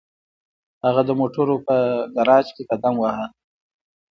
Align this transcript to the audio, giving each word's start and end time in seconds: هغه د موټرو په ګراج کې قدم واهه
هغه 0.85 1.01
د 1.07 1.11
موټرو 1.19 1.55
په 1.67 1.75
ګراج 2.17 2.47
کې 2.55 2.63
قدم 2.71 2.95
واهه 2.99 3.27